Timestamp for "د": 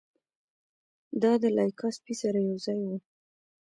1.41-1.43